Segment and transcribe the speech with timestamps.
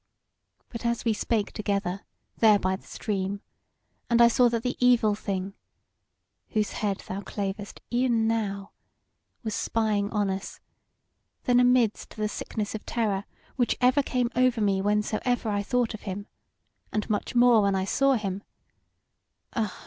[0.69, 2.01] But as we spake together
[2.37, 3.41] there by the stream,
[4.09, 5.53] and I saw that the Evil Thing
[6.49, 8.71] (whose head thou clavest e'en now)
[9.43, 10.59] was spying on us,
[11.43, 13.25] then amidst the sickness of terror
[13.57, 16.25] which ever came over me whensoever I thought of him,
[16.91, 18.41] and much more when I saw him
[19.53, 19.79] (ah!